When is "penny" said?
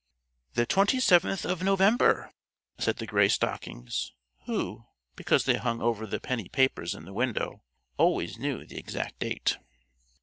6.19-6.49